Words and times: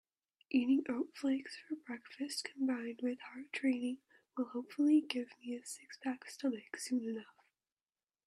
Eating 0.49 0.83
oat 0.89 1.15
flakes 1.15 1.57
for 1.59 1.75
breakfast 1.75 2.43
combined 2.43 3.01
with 3.03 3.19
hard 3.19 3.51
training 3.53 3.99
will 4.35 4.45
hopefully 4.45 4.99
give 4.99 5.29
me 5.45 5.53
a 5.55 5.63
six-pack 5.63 6.27
stomach 6.27 6.75
soon 6.79 7.03
enough. 7.07 7.45